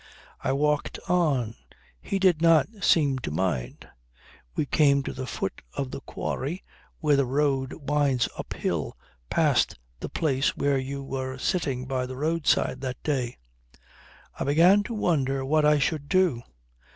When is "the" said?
5.13-5.27, 5.91-6.01, 7.15-7.27, 9.99-10.09, 12.07-12.17